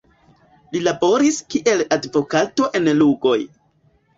Li 0.75 0.81
laboris 0.87 1.37
kiel 1.55 1.85
advokato 1.99 2.71
en 2.81 2.91
Lugoj. 3.03 3.39